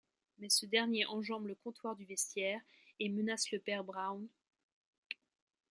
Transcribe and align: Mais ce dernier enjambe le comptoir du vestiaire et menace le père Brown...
Mais 0.39 0.49
ce 0.49 0.65
dernier 0.65 1.05
enjambe 1.05 1.45
le 1.45 1.53
comptoir 1.53 1.95
du 1.95 2.05
vestiaire 2.05 2.59
et 2.99 3.07
menace 3.07 3.51
le 3.51 3.59
père 3.59 3.83
Brown... 3.83 4.27